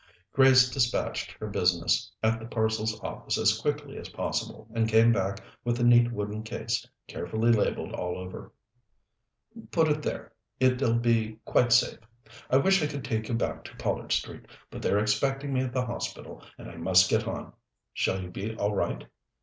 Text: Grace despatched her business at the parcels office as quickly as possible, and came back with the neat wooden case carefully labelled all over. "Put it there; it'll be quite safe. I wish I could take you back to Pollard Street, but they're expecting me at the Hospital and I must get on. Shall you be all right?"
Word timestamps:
Grace 0.33 0.67
despatched 0.71 1.29
her 1.33 1.45
business 1.45 2.11
at 2.23 2.39
the 2.39 2.47
parcels 2.47 2.99
office 3.01 3.37
as 3.37 3.59
quickly 3.61 3.99
as 3.99 4.09
possible, 4.09 4.67
and 4.73 4.89
came 4.89 5.11
back 5.11 5.39
with 5.63 5.77
the 5.77 5.83
neat 5.83 6.11
wooden 6.11 6.41
case 6.41 6.87
carefully 7.07 7.51
labelled 7.51 7.93
all 7.93 8.17
over. 8.17 8.51
"Put 9.69 9.89
it 9.89 10.01
there; 10.01 10.33
it'll 10.59 10.95
be 10.97 11.37
quite 11.45 11.71
safe. 11.71 11.99
I 12.49 12.57
wish 12.57 12.81
I 12.81 12.87
could 12.87 13.05
take 13.05 13.27
you 13.29 13.35
back 13.35 13.63
to 13.65 13.75
Pollard 13.75 14.11
Street, 14.11 14.47
but 14.71 14.81
they're 14.81 14.97
expecting 14.97 15.53
me 15.53 15.61
at 15.61 15.71
the 15.71 15.85
Hospital 15.85 16.43
and 16.57 16.67
I 16.67 16.77
must 16.77 17.07
get 17.07 17.27
on. 17.27 17.53
Shall 17.93 18.23
you 18.23 18.31
be 18.31 18.55
all 18.55 18.73
right?" 18.73 19.05